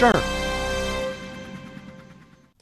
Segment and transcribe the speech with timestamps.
[0.00, 0.18] 事儿，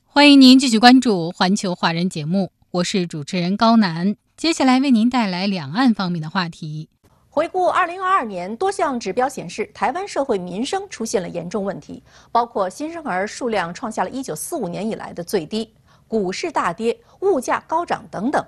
[0.04, 4.16] 欢迎您继续关注《环球华人》节目，我是主持人高楠。
[4.36, 6.88] 接下来为您带来两岸方面的话题。
[7.30, 12.02] 回顾二零二二年，多项指标显示，台湾社会民生出现了严重问题，
[12.32, 15.72] 包括新生儿数量创下了一九四五年以来的最低，
[16.08, 18.44] 股市大跌，物价高涨等等。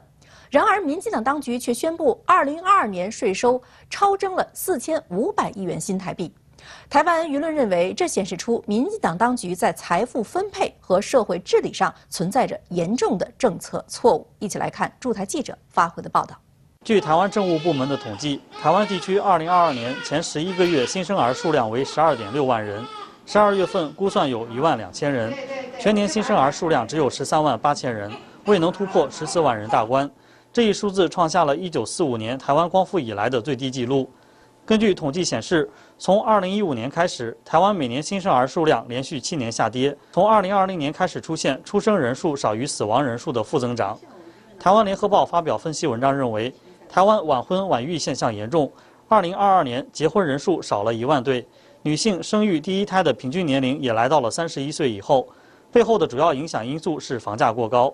[0.50, 6.34] 然而，民进党当局却宣布，二零二二年税收超征了四千五百亿元新台币。
[6.88, 14.26] 台湾舆论认为，这显示出民进党当局在财富分配和社会治理上存在着严重的政策错误。
[14.38, 16.36] 一起来看驻台记者发回的报道。
[16.84, 22.82] 据台湾政务部门的统计，台湾地区2022年前十一个月新生儿数量为12.6万人
[23.26, 25.30] ，12月份估算有一万两千人，
[25.78, 28.10] 全年新生儿数量只有13万八千人，
[28.46, 30.10] 未能突破14万人大关。
[30.52, 34.10] 这一数字创下了一九四五年台湾光复以来的最低纪录。
[34.64, 35.68] 根据统计显示，
[36.02, 39.94] 从2015年开始，台湾每年新生儿数量连续七年下跌。
[40.12, 43.98] 从2020年开始出现出生人数少于死亡人数的负增长。
[44.58, 46.50] 台湾联合报发表分析文章认为，
[46.88, 48.72] 台湾晚婚晚育现象严重。
[49.10, 51.46] 2022年结婚人数少了一万对，
[51.82, 55.28] 女性生育第一胎的平均年龄也来到了31岁以后。
[55.70, 57.92] 背后的主要影响因素是房价过高。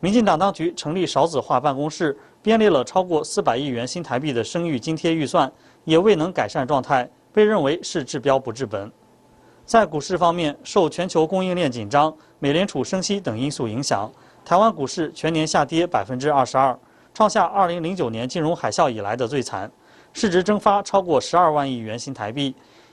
[0.00, 5.50] 民进党当局成立少子化办公室，编列了超过400亿元新台币的生育津贴预算。
[5.84, 8.90] 也未能改善状态，被认为是治标不治本。
[9.64, 14.10] 在股市方面，受全球供应链紧张、美联储升息等因素影响，
[14.44, 16.76] 台湾股市全年下跌百分之二十二，
[17.14, 19.70] 创下二零零九年金融海啸以来的最惨，
[20.12, 22.52] 市值蒸发超过十二万亿元新台币。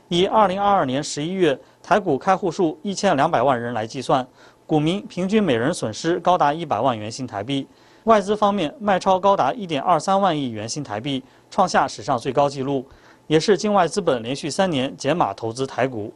[0.09, 4.27] 以二零二二年十一月台股开户数一千两百万人来计算，
[4.67, 7.67] 股民平均每人损失高达一百万元新台币。
[8.03, 11.23] 外资方面卖超高达一点二三万亿元新台币。
[11.49, 12.85] 创下史上最高纪录，
[13.27, 16.13] 也是境外资本连续三年减码投资台股。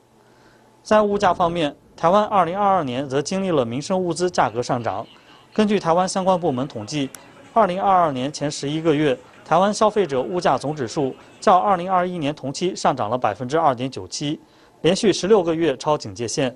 [0.83, 5.05] 在物价方面，台湾2022年则经历了民生物资价格上涨。
[5.53, 7.09] 根据台湾相关部门统计
[7.53, 14.39] ，2022年前十一个月，台湾消费者物价总指数较2021年同期上涨了2.97%，
[14.81, 16.55] 连续十六个月超警戒线。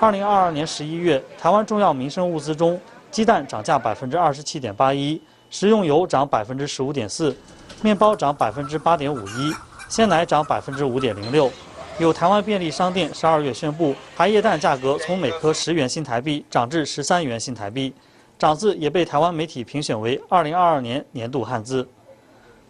[0.00, 2.80] 2022年十一月，台湾重要民生物资中，
[3.10, 7.34] 鸡蛋涨价27.81%，食用油涨15.4%。
[7.82, 9.52] 面包涨百分之八点五一，
[9.88, 11.50] 鲜奶涨百分之五点零六。
[11.98, 17.94] 有台湾便利商店十二月宣布，茶叶蛋价格从每颗十元新台币涨至十三元新台币，
[18.36, 21.86] 涨字也被台湾媒体评选为二零二二年年度汉字。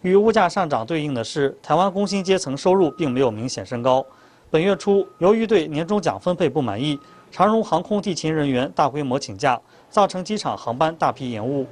[0.03, 4.05] 与物价上涨对应的是，台湾工薪阶层收入并没有明显升高。
[4.51, 6.99] 本月初，由于对年终奖分配不满意，
[7.31, 9.59] 长荣航空地勤人员大规模请假，
[9.89, 11.65] 造成机场航班大批延误。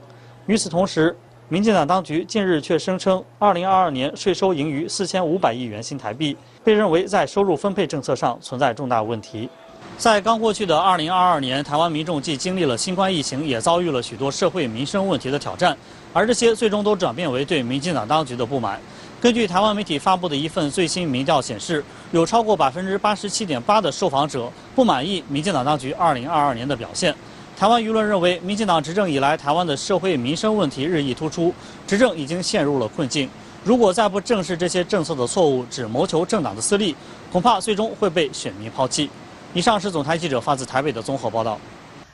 [0.48, 1.16] 与此同时，
[1.54, 9.48] 民进党当局近日却声称，2022年税收盈余4500亿元新台币，被认为在收入分配政策上存在重大问题。
[9.96, 15.78] 在刚过去的2022年，台湾民众既经历了新冠疫情，也遭遇了许多社会民生问题的挑战，
[16.12, 18.82] 而这些最终都转变为对民进党当局的不满。
[19.22, 27.14] 根据台湾媒体发布的一份最新民调显示，有超过87.8%的受访者不满意民进党当局2022年的表现。
[27.56, 31.54] 台湾舆论认为，民进党执政以来，台湾的社会民生问题日益突出，
[31.88, 33.30] 执政已经陷入了困境。
[33.64, 36.96] 如果再不正视这些政策的错误，只谋求政党的私利，
[37.32, 39.10] 恐怕最终会被选民抛弃。
[39.54, 41.58] 以上是总台记者发自台北的综合报道。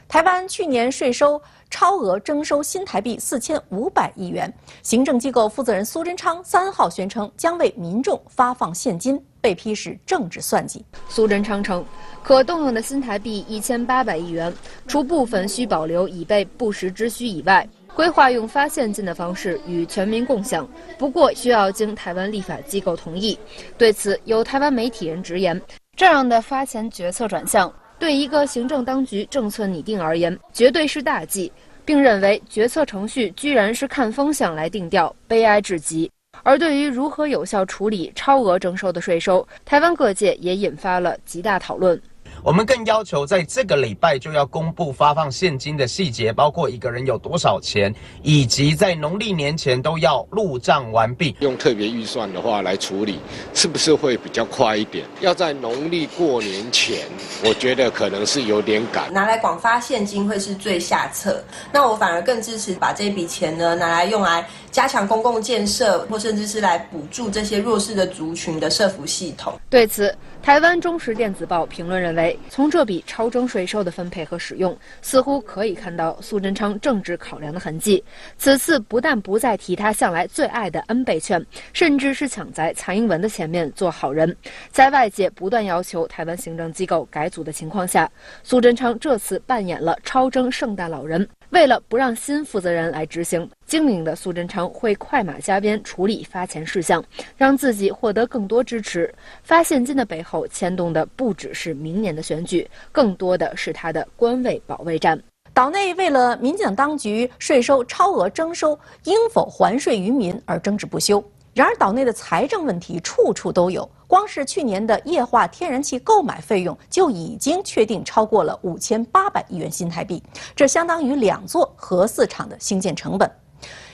[0.09, 4.51] 台湾去年税收超额征收新台币四千五百亿元，
[4.83, 10.83] 行政机构负责人苏贞昌三号宣称将为民众发放现金，被批是政治算计。
[11.07, 11.83] 苏贞昌称，
[12.23, 14.53] 可动用的新台币一千八百亿元，
[14.87, 23.37] 除部分需保留以备不时之需以外，规划用发现金的方式与全民共享，不过需要经台湾立法机构同意。
[23.77, 25.59] 对此，有台湾媒体人直言，
[25.95, 27.73] 这样的发钱决策转向。
[27.97, 31.51] 对一个行政当局政策拟定而言，绝对是大忌，
[31.83, 36.09] 并认为决策程序居然是看风向来定调，悲哀至极。
[36.43, 42.01] 而对于如何有效处理超额征收的税收，台湾各界也引发了极大讨论。
[42.41, 47.93] 我们更要求在这个礼拜就要公布发放现金的细节，包括一个人有多少钱，
[48.23, 51.35] 以及在农历年前都要入账完毕。
[51.41, 53.19] 用特别预算的话来处理，
[53.53, 55.05] 是不是会比较快一点？
[55.19, 56.99] 要在农历过年前，
[57.43, 59.11] 我觉得可能是有点赶。
[59.13, 61.43] 拿来广发现金会是最下策。
[61.73, 69.59] 那我反而更支持把这笔钱呢拿来用来加强公共建设，或甚至是来补助这些弱势的族群的社福系统。
[69.69, 78.03] 对此，台湾中时电子报评论认为，从这笔超征税收的分配和使用，似乎可以看到苏贞昌政治考量的痕迹。
[78.35, 84.35] 此次不但不再提他向来最爱的恩倍券，甚至是抢在蔡英文的前面做好人。
[84.71, 88.09] 在外界不断要求台湾行政机构改组的情况下，
[88.41, 91.27] 苏贞昌这次扮演了超征圣诞老人。
[91.49, 97.03] 为了不让新负责人来执行，精明的苏贞昌会快马加鞭处理发钱事项，
[97.35, 99.11] 让自己获得更多支持。
[99.41, 105.19] 发现金的背后牵动的不只是明年的选举，更多的是他的官位保卫战。
[105.51, 111.21] 岛内为了民进党当局税收超额征收应否还税于民而争执不休。
[111.59, 113.85] 然而，岛内的财政问题处处都有。
[114.07, 120.23] 光是去年的液化天然气购买费用就已经确定超过了五千八百亿元新台币，
[120.55, 123.29] 这相当于两座核四厂的兴建成本。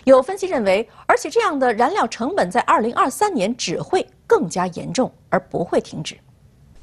[0.04, 6.16] 有分析认为，而且这样的燃料成本在二零二三年只会更加严重，而不会停止。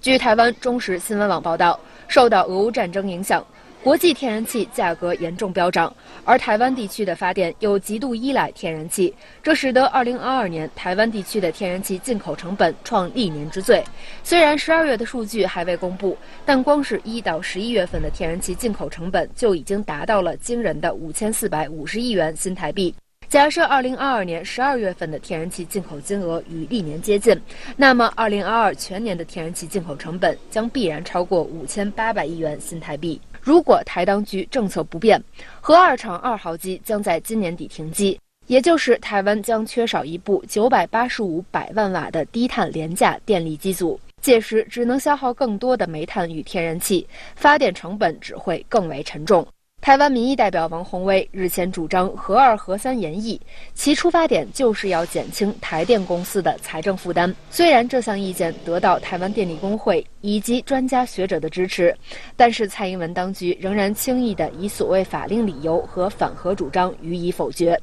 [0.01, 3.47] 据台湾中时新闻网报道，受到俄乌战争影响。
[3.83, 5.93] 国际天然气价格严重飙涨，
[6.25, 9.13] 而台湾地区的发电又极度依赖天然气，
[9.43, 13.83] 这使得2022年台湾地区的天然气进口成本创历年之最。
[14.23, 22.95] 虽然12月的数据还未公布，但光是一到十一月份的天然气进口成本就已经达到了惊人的5450亿元新台币。
[23.29, 27.37] 假设2022年12月份的天然气进口金额与历年接近，
[27.77, 33.21] 那么2022全年的天然气进口成本将必然超过5800亿元新台币。
[33.43, 35.21] 如果台当局政策不变，
[35.61, 38.17] 核二厂二号机将在今年底停机，
[38.47, 47.05] 也就是台湾将缺少一部九百八十五百万瓦的低碳廉价电力机组，届时只能消耗更多的煤炭与天然气，
[47.35, 49.45] 发电成本只会更为沉重。
[49.83, 53.41] 台湾民意代表王宏威日前主张核二核三延役，
[53.75, 57.35] 其出发点就是要减轻台电公司的财政负担。
[57.51, 61.93] 虽然这项意见得到台湾电力工会以及专家学者的支持，
[62.37, 67.77] 但是蔡英文当局仍然轻易地以所谓法令理由和反核主张予以否决。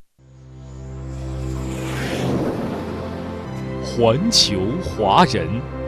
[3.84, 5.79] 环球华人。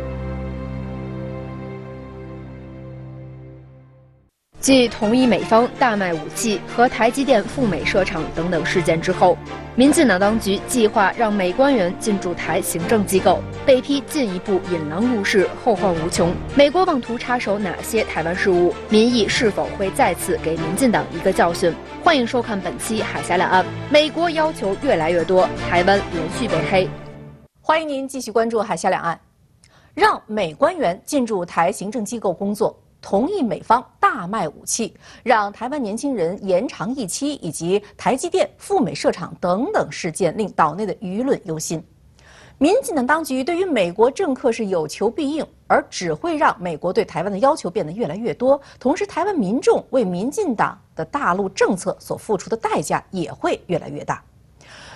[4.61, 9.35] 继同意美方大卖武器和台积电赴美设厂等等事件之后，
[9.75, 16.31] 民进党当局计划让美官员进驻台行政机构，被批进一步引狼入室，后患无穷。
[16.53, 18.71] 美国妄图插手哪些台湾事务？
[18.87, 21.73] 民意是否会再次给民进党一个教训？
[22.03, 23.65] 欢迎收看本期《海峡两岸》。
[23.89, 26.87] 美国要求越来越多，台湾连续被黑。
[27.59, 29.15] 欢迎您继续关注《海峡两岸》，
[29.95, 32.77] 让美官员进驻台行政机构工作。
[33.01, 41.83] 同意美方大卖武器，让台湾年轻人延长一期，以及台积电赴美设厂等等事件，令岛内的舆论忧心。
[42.57, 48.61] 民进党当局对于美国政客是有求必应，而只会让美国对台湾的要求变得越来越多。
[48.79, 54.23] 同时，台湾民众为民进党的大陆政策所付出的代价也会越来越大。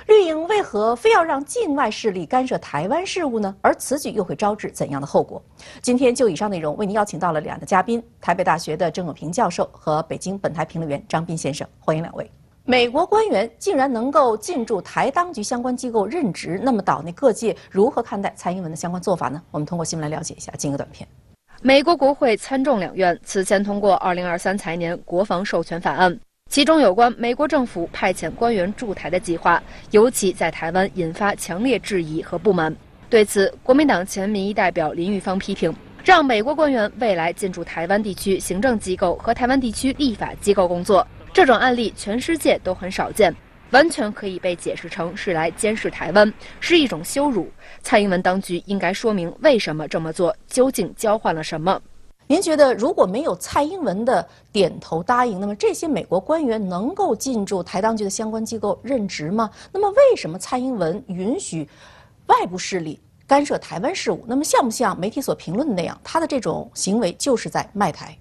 [0.07, 3.55] 绿营为何非要让境外势力干涉台湾事务呢？
[3.61, 5.41] 而此举又会招致怎样的后果？
[5.81, 11.67] 今天就以上内容为您邀请到了两个嘉宾：台北大学的郑永平教授和北京本台评论员张斌先生。
[11.79, 12.29] 欢迎两位。
[12.65, 19.41] 美国官员竟然能够进驻台当局相关机构任职，那么岛内各界如何看待蔡英文的相关做法呢？
[19.49, 20.51] 我们通过新闻来了解一下。
[20.53, 21.07] 进一个短片。
[21.61, 26.19] 美国国会参众两院此前通过二零二三财年国防授权法案。
[26.55, 29.61] 其中有关美国政府派遣官员驻台的计划，
[29.91, 32.73] 尤其在台湾引发强烈质疑和不满。
[33.09, 43.35] 对此，国民党前民意代表林玉芳批评，让美国官员未来进驻台湾地区行政机构和台湾地区立法机构工作，这种案例全世界都很少见，
[43.71, 47.51] 完全可以被解释成是来监视台湾，是一种羞辱。
[47.81, 51.81] 蔡英文当局应该说明为什么这么做，究竟交换了什么。
[52.27, 59.49] 您觉得如果没有蔡英文的点头答应，那么这些美国官员能够进驻台当局的相关机构任职吗？
[59.71, 61.69] 那么为什么蔡英文允许
[62.25, 64.23] 外部势力干涉台湾事务？
[64.25, 68.17] 那么像不像媒体所评论的那样，他的这种行为就是在卖台？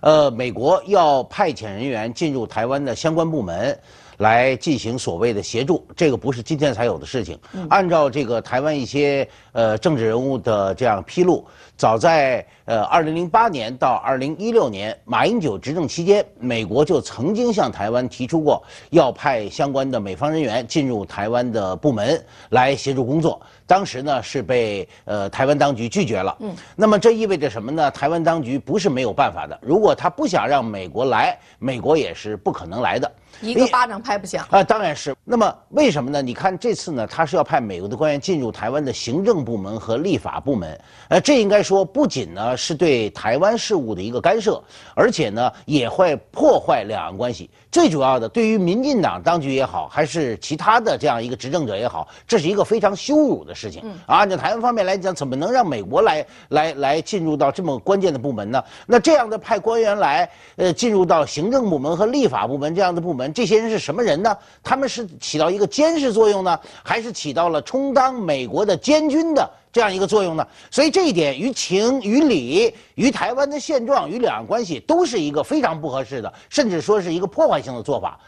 [0.00, 3.76] 呃，美国要派遣人员进入台湾的相关部门，
[4.18, 7.36] 来进行所谓的协助，这个不是今天才有的事情。
[7.70, 11.44] 按照这个台湾一些呃政治人物的这样披露，
[11.76, 23.38] 早在呃二零零八年到二零一六年马英九执政期间，美国就曾经向台湾提出过要派相关的美方人员进入台湾的部门来协助工作。
[23.66, 26.34] 当时呢是被呃台湾当局拒绝了。
[26.40, 27.90] 嗯，那么这意味着什么呢？
[27.90, 33.10] 台湾当局不是没有办法的，如果他不想让美国来，美国也是不可能来的。
[33.42, 35.14] 一个巴掌拍不响啊，当然是。
[35.22, 36.22] 那么为什么呢？
[36.22, 44.62] 你看这次呢，他是要派美国的官员进入台湾的行政部门和立法部门，呃，这应该说不仅呢是对台湾事务的一个干涉，
[44.94, 47.50] 而且呢也会破坏两岸关系。
[47.72, 53.82] 最主要的，对于民进党当局也好，还是其他的这样一个执政者也好，这是一个非常羞辱的事情。
[54.06, 58.62] 啊，按照台湾方面来讲，怎么能让美国来来来进入到这么关键的部门呢？
[58.86, 63.30] 那这样的派官员来，呃，进入到行政部门和立法部门这样的部门。
[63.34, 64.34] 这些人是什么人呢？
[64.62, 70.48] 他们是起到一个监视作用呢，还是起到了充当美国的监军的这样一个作用呢？
[70.70, 78.18] 所以这一点于情于理于台湾的现状与两岸关系都是一个非常不合适的，甚至说是一个破坏性的做法。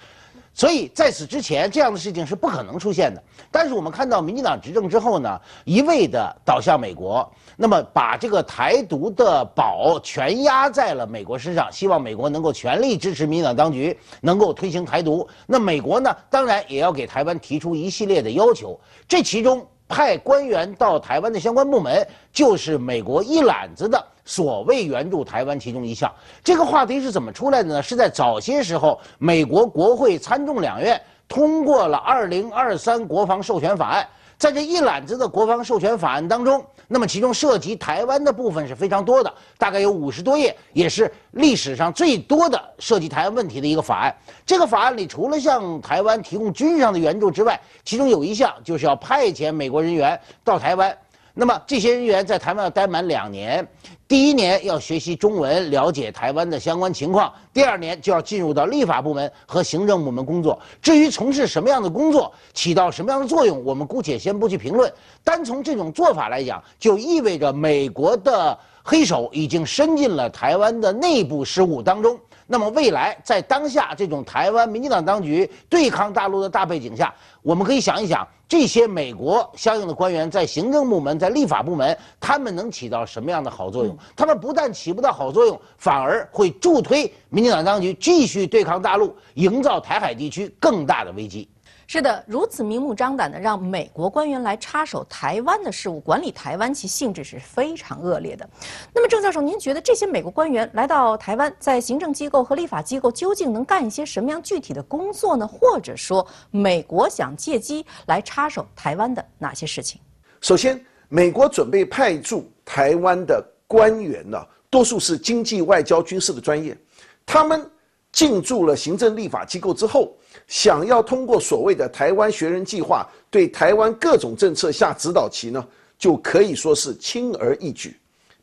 [0.52, 3.22] 所以在此之前，这样的事情是不可能出现的。
[3.50, 7.26] 但是我们看到民进党执政之后呢，一味的倒向美国，
[7.56, 15.26] 那么把这个台独的宝全压在了美国身上，希望美国能够全力支持民进党当局，能够推行台独。
[15.46, 18.78] 那美国呢，当然也要给台湾提出一系列的要求。
[19.08, 24.00] 这其中派官员到台湾的相关部门，就是美国一揽子的。
[24.24, 26.12] 所谓援助台湾其中一项，
[26.44, 27.82] 这个话题是怎么出来的呢？
[27.82, 34.04] 是在早些时候，美国国会参众两院通过了《二零二三国防授权法案》。
[34.36, 44.16] 在这一揽子的国防授权法案当中，那么其中涉及台湾的部分是非常多的，大概有五十多页，也是历史上最多的涉及台湾问题的一个法案。
[44.46, 50.96] 这个法案里，除了向台湾提供军事上的援助之外，其中有一项就是要派遣美国人员到台湾。
[51.34, 53.64] 那么这些人员在台湾要待满两年，
[54.08, 60.58] 第一年要学习中文，了解台湾的相关情况；第二年就要进入到立法部门和行政部门工作。
[60.80, 64.90] 至于从事什么样的工作，起到什么样的作用，我们姑且先不去评论。
[65.22, 72.18] 单从这种做法来讲，就意味着美国的黑手已经伸进了台湾的内部事务当中。
[72.50, 83.94] 那么未来在当下这种台湾民进党当局对抗大陆的大背景下，我们可以想一想，这些美国相应的官员在行政部门、在立法部门，他们能起到什么样的好作用？
[84.16, 91.46] 他们不但起不到好作用，反而会助推民进党当局继续对抗大陆，营造台海地区更大的危机。
[91.90, 98.46] 是的，如此明目张胆的让美国官员来插手台湾的事务，管理台湾，其性质是非常恶劣的。
[98.92, 105.48] 那么，郑教授，您觉得这些美国官员来到台湾，在行政机构和立法机构究竟能干一些什么样具体的工作呢？
[105.48, 109.98] 或者说，美国想借机来插手台湾的哪些事情？
[110.42, 110.78] 首先，
[111.08, 116.76] 美国准备派驻台湾的官员呢，多数是经济、外交、军事的专业，
[117.24, 117.66] 他们
[118.12, 120.12] 进驻了行政立法机构之后。
[120.48, 125.64] 想要通过所谓的台湾学人计划对台湾各种政策下指导棋呢，
[125.98, 127.96] 就可以说是轻而易举。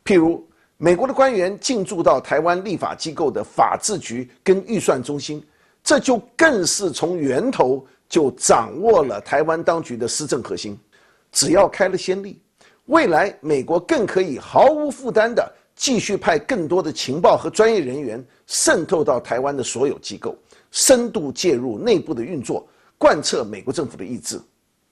[0.04, 0.42] 譬如
[0.76, 5.44] 美国的官员进驻到台湾立法机构的法制局跟预算中心，
[5.82, 10.78] 这就更是从源头就掌握了台湾当局的施政核心。
[11.32, 12.40] 只要开了先例，
[12.84, 20.36] 未来美国更可以毫无负担的继续派更多的情报和专业人员渗透到台湾的所有机构。
[20.76, 22.68] 深度介入内部的运作，
[22.98, 24.38] 贯彻美国政府的意志。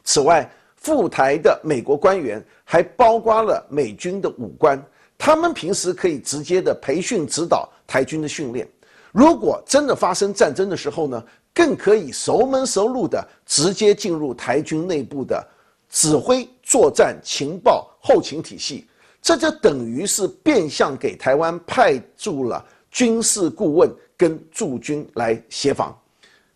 [0.02, 4.82] 此外，赴台的美国官员还包括了美军的武官，
[5.18, 8.66] 他们平时可以直接的培训指导台军的训练。
[9.12, 11.22] 如果真的发生战争的时候呢，
[11.52, 15.46] 更可以熟门熟路的直接进入台军内部的
[15.90, 18.86] 指挥作战、情报、后勤体系。
[19.20, 23.94] 这就等于是变相给台湾派驻了军事顾问。
[24.16, 25.96] 跟驻军来协防，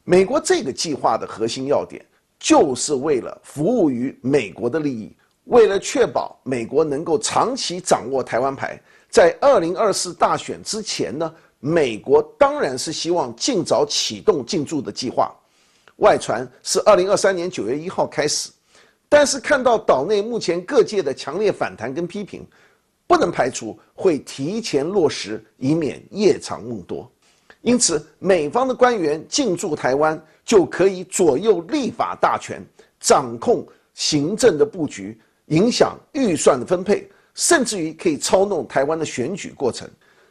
[0.05, 2.05] 美国这个计划的核心要点，
[2.39, 15.35] 就是为了服务于美国的利益，为了确保美国能够长期掌握台湾牌，在二零二四大选之前呢，美国当然是希望尽早启动进驻的计划。
[15.97, 18.51] 外传是二零二三年九月一号开始，
[19.09, 22.47] 但是看到岛内目前各界的强烈反弹跟批评，
[23.05, 27.11] 不能排除会提前落实，以免夜长梦多。
[27.69, 32.65] 因此，美方的官员进驻台湾，就可以左右立法大权，
[32.99, 39.87] 掌控行政的布局，影响预算的分配，甚至于可以操弄台湾的选举过程。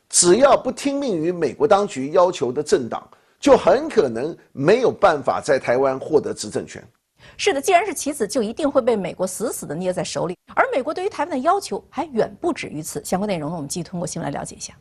[0.10, 3.08] 只要不听命于美国当局要求的政党，
[3.40, 6.84] 就很可能没有办法在台湾获得执政权。
[7.38, 10.36] 是的，既然是棋子，就一定会被美国死死的捏在手里。
[10.56, 13.00] 而美国对于台湾的要求还远不止于此。
[13.06, 14.74] 相关内容呢，我们继续通过新闻来了解一下。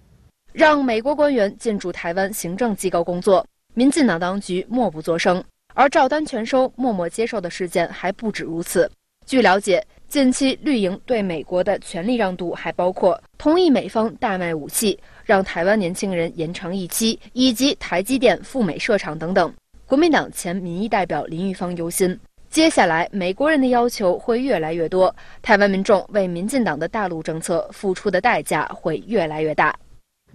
[0.57, 5.45] 让美国官员进驻台湾行政机构工作，民进党当局默不作声。
[5.75, 8.91] 而照单全收、默默接受的事件还不止如此。
[9.27, 19.53] 据了解，近期绿营对美国的权力让渡还包括同意美方大卖武器，让台湾年轻人延长一期，以及台积电赴美设厂等等。
[19.85, 22.19] 国民党前民意代表林玉芳忧心。
[22.49, 29.77] 接下来，美国人的要求会越来越多，台湾民众为民进党的大陆政策付出的代价会越来越大。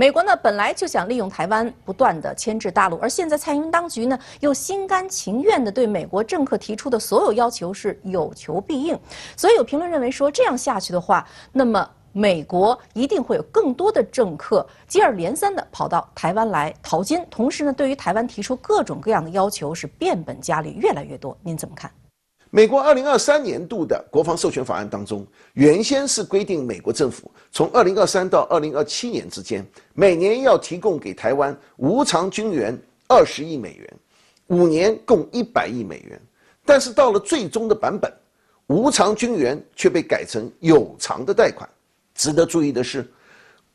[0.01, 8.99] 美国呢，本来就想利用台湾不断的牵制大陆，而现在蔡英文当局呢，又心甘情愿的对美国政客提出的所有要求是有求必应。
[9.37, 21.37] 所以有评论认为说，这样下去的话，那么美国一定会有更多的政客接二连三的跑到台湾来淘金，同时呢，对于台湾提出各种各样的要求是变本加厉，越来越多。
[21.43, 21.91] 您怎么看？
[22.53, 32.77] 美国二零二三年度的国防授权法案当中，原先是规定美国政府从二零二三到二零二七年之间，每年要提供给台湾无偿军援
[33.07, 33.93] 二十亿美元，
[34.47, 36.21] 五年共一百亿美元。
[36.65, 38.11] 但是到了最终的版本，
[38.67, 41.67] 无偿军援却被改成有偿的贷款。
[42.15, 43.09] 值得注意的是，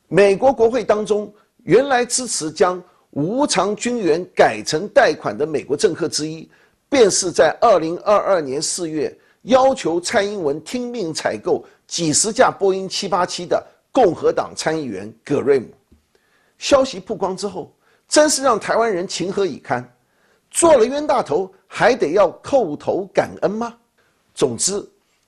[0.06, 6.46] 美国国会当中原来支持将无偿军援改成贷款的美国政客之一。
[6.88, 15.66] 便是在二零二二年四月要求蔡英文听命采购几十架波音七八七的共和党参议员葛瑞姆，
[16.58, 17.72] 消息曝光之后，
[18.08, 19.86] 真是让台湾人情何以堪？
[20.50, 23.74] 做了冤大头还得要叩头感恩吗？
[24.34, 24.84] 总之，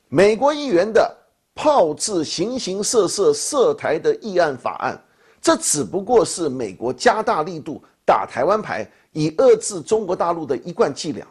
[0.09, 1.17] 美国议员的
[1.55, 5.03] 炮制形形色色涉台的议案法案，
[5.41, 11.27] 这只不过是美国加大力度打台湾牌，以遏制中国大陆的一贯伎俩。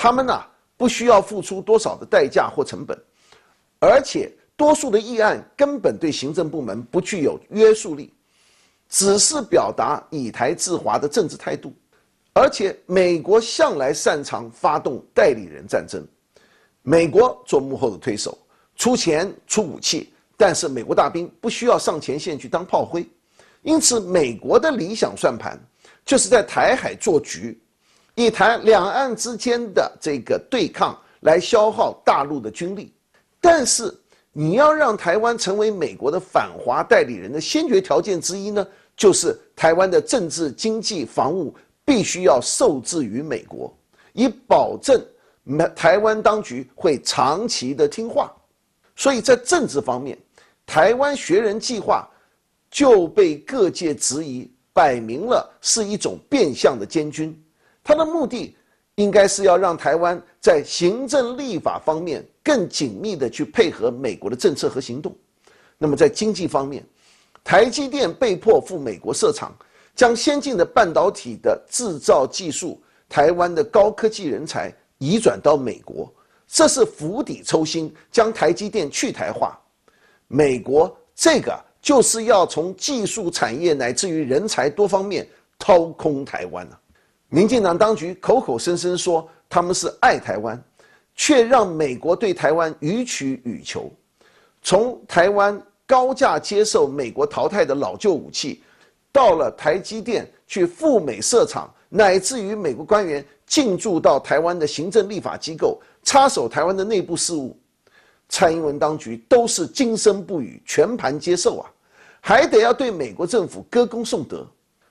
[0.00, 0.40] 他们呢
[0.76, 2.96] 不需要付出多少的代价或成本，
[3.80, 8.14] 而且多数的议案根本对行政部门不具有约束力，
[8.88, 11.74] 只是表达以台制华的政治态度。
[12.32, 16.06] 而且美国向来擅长发动代理人战争，
[16.82, 18.38] 美国做幕后的推手，
[18.76, 23.04] 出钱出武器，但是美国大兵不需要上前线去当炮灰，
[23.62, 25.58] 因此美国的理想算盘
[26.04, 27.60] 就是在台海做局。
[28.18, 32.92] 以谈两岸之间的这个对抗来消耗大陆的军力，
[33.40, 33.96] 但是
[34.32, 41.54] 你要让台湾成为美国的反华代理人的先决条件之一呢，就是台湾的政治、经济、防务
[41.84, 43.72] 必须要受制于美国，
[44.14, 45.00] 以保证
[45.76, 48.34] 台湾当局会长期的听话。
[48.96, 50.18] 所以在政治方面，
[50.66, 52.04] 台湾学人计划
[52.68, 57.40] 就被各界质疑，摆明了是一种变相的监军。
[57.88, 58.54] 他的目的
[58.96, 65.16] 应该是要让台湾在行政立法方面更紧密的去配合美国的政策和行动。
[65.78, 66.84] 那么在经济方面，
[67.42, 69.56] 台积电被迫赴美国设厂，
[69.94, 76.12] 将先进的半导体的制造技术、台湾的高科技人才移转到美国，
[76.46, 79.58] 这是釜底抽薪，将台积电去台化。
[80.26, 85.26] 美国这个就是要从技术产业乃至于人才多方面
[85.58, 86.78] 掏空台湾了。
[87.30, 90.62] 民进党当局口口声声说他们是爱台湾，
[91.14, 93.90] 却让美国对台湾予取予求。
[94.62, 98.62] 从台湾高价接受美国淘汰的老旧武器，
[99.12, 107.56] 到了台积电去赴美设厂，乃至于美国官员进驻到台湾的行政立法机构，插手台湾的内部事务，
[108.28, 111.70] 蔡英文当局都是今生不语，全盘接受啊，
[112.20, 114.46] 还得要对美国政府歌功颂德，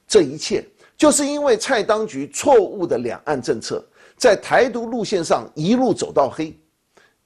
[0.08, 0.64] 这一切。
[0.98, 3.86] 就是因为蔡当局错误的两岸政策，
[4.18, 6.58] 在台独路线上一路走到黑，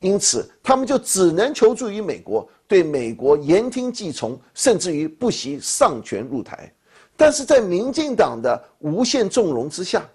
[0.01, 6.69] 因此他们就只能求助于美国，对美国言听计从，甚至于不惜上权入台。
[7.15, 10.05] 但是在民进党的无限纵容之下，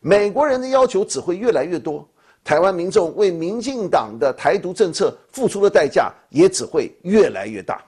[0.00, 2.06] 美国人的要求只会越来越多，
[2.44, 7.82] 台湾民众为民进党的台独政策付出的代价也只会越来越大。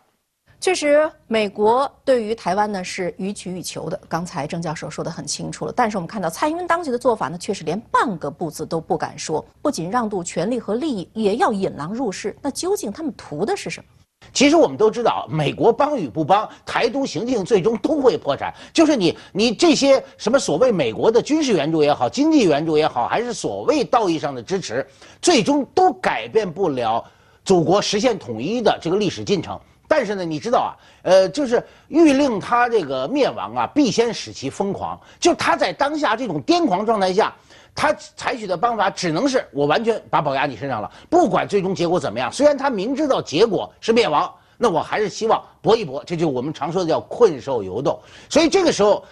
[0.61, 3.99] 确实，美国对于台湾呢是予取予求的。
[4.11, 5.73] 刚才郑教授说的很清楚了。
[5.75, 9.43] 但是我们看到蔡英文当局的做法呢，却是连半个不字都不敢说。
[9.63, 12.37] 不仅让渡权力和利益，也要引狼入室。
[12.43, 13.87] 那究竟他们图的是什么？
[14.35, 18.53] 其实我们都知道，美国帮与不帮，台独行径最终都会破产。
[18.71, 24.87] 就是你，你这些什么所谓美国的军事援助也好，经济援助也好，还是所谓道义上的支持，
[25.23, 27.03] 最终都改变不了
[27.47, 29.59] 祖国实现统一的这个历史进程。
[29.91, 30.71] 但是呢，你知道啊，
[31.03, 34.97] 呃，就是欲令他这个灭亡啊，必先使其疯狂。
[35.19, 37.35] 就他在当下这种癫狂状态下，
[37.75, 42.31] 他采取的方法只能是我完全把宝压你身上了，不管最终结果怎么样。
[42.31, 46.05] 虽然他明知道结果是灭亡，那我还是希望搏一搏。
[46.07, 48.01] 这就我们常说的叫困兽犹斗。
[48.29, 49.05] 所以这个时候，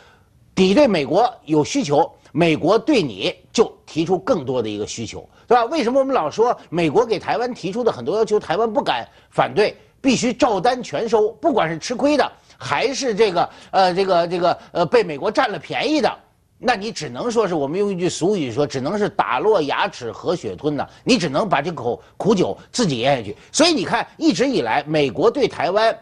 [0.54, 5.64] 你对美国有需求，美国对你就提出更多的一个需求，对吧？
[5.64, 9.76] 为什么我们老说美国给台湾提出的很多要求，台湾不敢反对？
[10.00, 16.10] 必须照单全收，不管是吃亏的，还是这个呃这个这个呃被美国占了便宜的，
[16.58, 23.36] 那你只能说是我们用一句俗语说，只能是打落牙齿和血吞呐，你只能把这口苦酒自己咽下去。
[23.52, 25.96] 所以你看，一直以来，美国对台湾。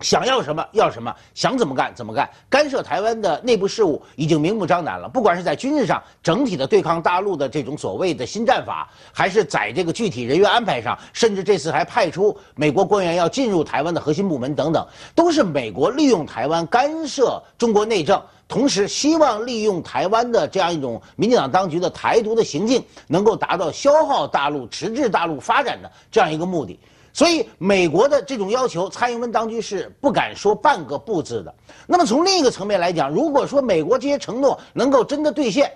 [0.00, 5.08] 想要什么要什么，想怎么干怎么干，干涉台湾的内部事务已经明目张胆了。
[5.08, 26.78] 不管是在军事上整体的对抗大陆的这种所谓的新战法，还是在这个具体人员安排上，甚至这次还派出美国官员要进入台湾的核心部门等等，都是美国利用台湾干涉中国内政，同时希望利用台湾的这样一种民进党当局的台独的行径，能够达到消耗大陆、迟滞大陆发展的这样一个目的。
[27.12, 31.52] 所以，美国的这种要求，蔡英文当局是不敢说半个不字的。
[31.86, 35.70] 那么，从另一个层面来讲，如果说美国这些承诺能够真的兑现，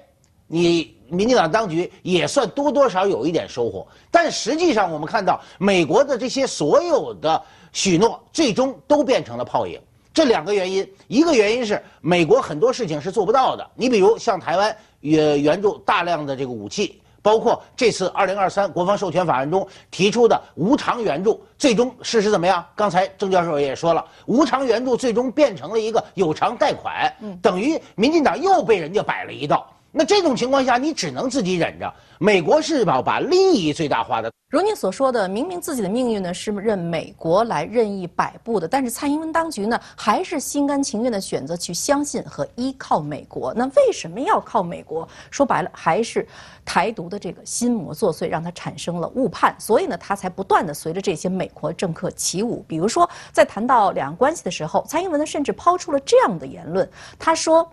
[0.47, 3.87] 你民进党当局也算多多少有一点收获。
[4.11, 7.43] 但实际上，我们看到美国的这些所有的
[7.73, 9.81] 许诺，最终都变成了泡影。
[10.13, 13.69] 这两个原因，一个原因是美国很多事情是做不到的。
[13.75, 17.01] 你比如向台湾援援助大量的这个武器。
[17.25, 22.63] 包括这次二零二三国防授权法案中提出的无偿援助，最终事实怎么样？
[22.77, 27.11] 刚才郑教授也说了，无偿援助最终变成了一个有偿贷款，
[27.41, 29.67] 等于民进党又被人家摆了一道。
[29.97, 31.95] 那这种情况下，你只能自己忍着。
[32.19, 34.29] 美国是要把利益最大化的。
[34.51, 43.55] 如您所说的，明明自己的命运呢是任美国来任意摆布的，但是蔡英文当局呢还是心甘情愿的选择去相信和依靠美国。
[43.55, 45.09] 那为什么要靠美国？
[45.31, 46.27] 说白了，还是
[46.65, 52.65] 台独的这个心魔作祟，让他产生了误判，所以呢，他才不断的随着这些美国政客起舞。
[52.67, 57.69] 比如说，在谈到两岸关系的时候，蔡英文呢甚至抛出了这样的言论，他说。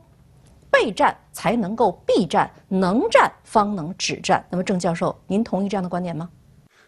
[0.72, 4.44] 备战才能够避战，能战方能止战。
[4.50, 6.30] 那么，郑教授，您同意这样的观点吗？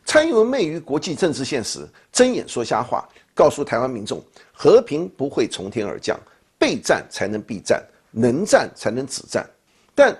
[0.05, 6.19] 蔡英文昧于国际政治现实，睁眼说瞎话，告诉台湾民众，和平不会从天而降，
[6.57, 9.45] 备战才能避战，能战才能止战。
[9.93, 10.17] 但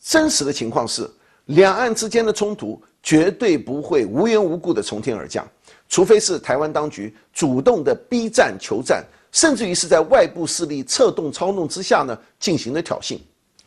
[0.00, 1.08] 真实的情况是，
[1.46, 5.46] 两岸之间的冲突绝对不会无缘无故的从天而降，
[5.88, 9.04] 除非是台湾当局主动的逼战求战。
[9.32, 13.18] 甚至于是在外部势力策动操弄之下呢进行的挑衅。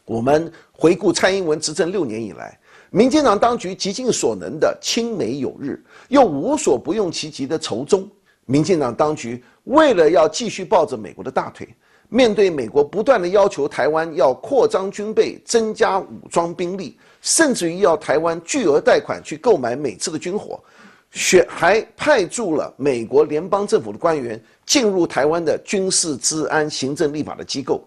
[0.05, 2.57] 我们回顾蔡英文执政六年以来，
[2.91, 8.07] 民进党当局极尽所能的亲美友日，又无所不用其极的仇中。
[8.45, 11.67] 民进党当局为了要继续抱着美国的大腿，
[12.09, 20.63] 面对美国不断的要求台湾要扩张军备、增加武装兵力，甚至于要台湾巨额贷款去购买美制的军火。
[21.15, 27.81] 选还派驻了美国联邦政府的官员进入台湾的军事、治安、行政、立法的机构，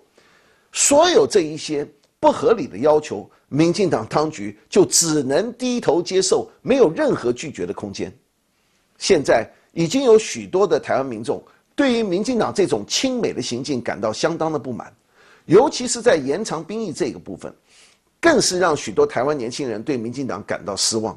[0.72, 1.86] 所有这一些
[2.18, 8.10] 不合理的要求，民进党当局就只能低头接受，没有任何拒绝的空间。
[8.96, 11.42] 现在已经有许多的台湾民众
[11.76, 14.90] 对于民进党这种亲美的行径感到相当的不满，
[15.44, 17.54] 尤其是在延长兵役这个部分，
[18.22, 21.16] 更是让许多台湾年轻人对民进党感到失望。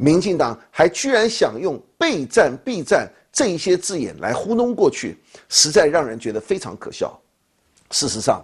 [0.00, 5.18] 民进党还居然想用备战、避战这一些字眼来糊弄过去，
[5.50, 7.20] 实在让人觉得非常可笑。
[7.90, 8.42] 事实上，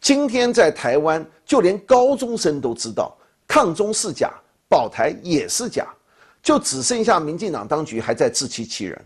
[0.00, 3.18] 今天在台湾，就连高中生都知道
[3.48, 4.32] 抗中是假，
[4.68, 5.92] 保台也是假，
[6.40, 9.04] 就只剩下民进党当局还在自欺欺人。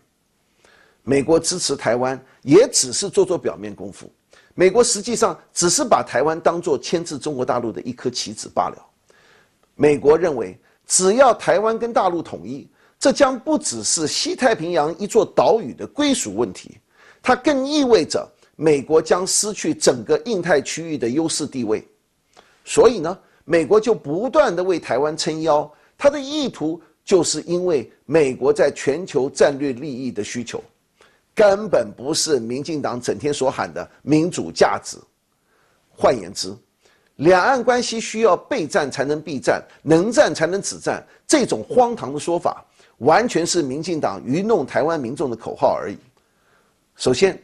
[1.03, 4.13] 美国支持台湾，也只是做做表面功夫。
[4.55, 8.77] 美国实际上只是把台湾当作牵制中国大陆的一颗棋子罢了。
[9.75, 10.55] 美国认为。
[10.91, 16.79] 只要台湾跟大陆统一，这将不只是西太平洋一座岛屿的归属问题，
[17.23, 21.87] 它更意味着美国将失去整个印太区域的优势地位。
[22.65, 30.61] 所以呢，美国就不断的为台湾撑腰，它的意图就是因为美国在全球战略利益的需求，
[31.33, 34.99] 根本不是民进党整天所喊的民主价值。
[35.89, 36.53] 换言之。
[37.21, 42.65] 两岸关系需要备战才能避战，能战才能止战，这种荒唐的说法，
[42.99, 45.99] 完全是民进党愚弄台湾民众的口号而已。
[46.97, 47.39] 首先，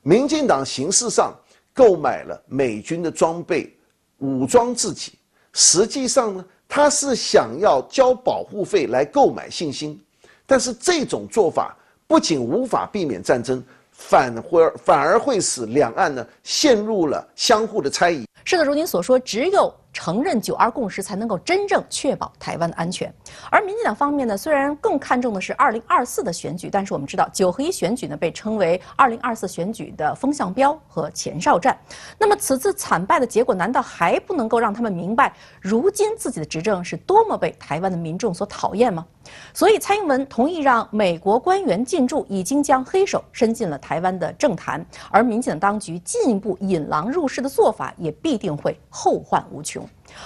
[0.00, 1.34] 民进党形式上
[1.74, 3.70] 购买了美军的装备，
[4.18, 5.12] 武装自己，
[5.52, 10.02] 实际上呢，他是想要交保护费来购买信心。
[10.46, 13.62] 但是这种做法不仅无法避免战争，
[14.08, 18.26] 反会反而会使两岸呢陷入了相互的猜疑。
[18.44, 19.72] 是的，如您所说，只有。
[19.92, 23.12] 承认九二共识才能够真正确保台湾的安全。
[23.50, 31.78] 而民进党方面呢，虽然更看重的是二零二四的选举，但是我们知道九合一选举呢被称为二零二四选举的风向标和前哨战。
[32.18, 39.06] 那么此次惨败的结果，难道还不能够让他们明白，如今自己的执政是多么被台湾的民众所讨厌吗？
[39.54, 44.84] 所以蔡英文同意让美国官员进驻，已经将黑手伸进了台湾的政坛。
[45.10, 49.81] 而民进党当局进一步引狼入室的做法，也必定会后患无穷。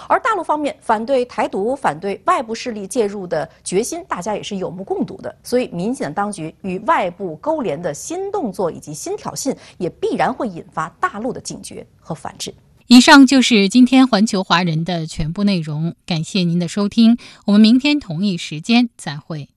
[0.08, 5.34] 而大陆方面反对台独、反对外部势力介入的决心，大家也是有目共睹的。
[5.42, 12.52] 所以，民进党当局与外部勾连的新动作以及新挑衅，也必然会引发大陆的警觉和反制。
[12.88, 17.16] 以上就是今天环球华人的全部内容，感谢您的收听，
[17.46, 19.48] 我们明天同一时间再会。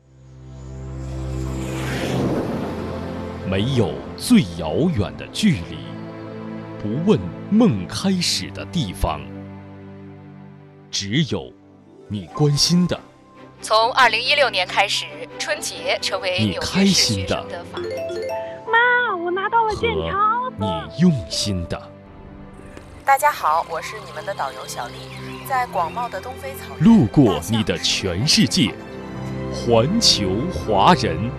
[3.49, 5.77] 没有最遥远的距离，
[6.81, 9.21] 不问梦开始的地方。
[10.91, 11.51] 只有
[12.07, 12.99] 你关心的。
[13.61, 15.05] 从二零一六年开始，
[15.37, 17.45] 春节成为你开心的。
[18.65, 20.51] 妈，我拿到了健康。
[20.57, 21.81] 你用心的。
[23.05, 24.93] 大家好，我是你们的导游小丽，
[25.47, 26.83] 在广袤的东非草原。
[26.83, 28.73] 路过你的全世界，
[29.53, 31.29] 环球华人。